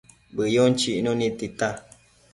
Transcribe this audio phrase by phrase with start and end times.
[0.35, 1.69] Bëyun chicnu nid tita